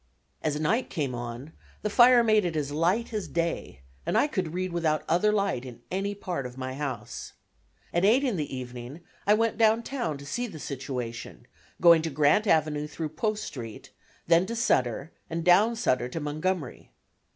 [0.41, 1.53] As night came on
[1.83, 5.63] the fire made it as light as day, and I could read without other light
[5.63, 7.33] in any part of my house.
[7.93, 9.01] At 8 in the evening.
[9.27, 11.45] I went downtown to see the situation,
[11.79, 13.91] going to Grant Avenue through Post Street,
[14.25, 16.89] then to Sutter, and down Sutter to Montgomery.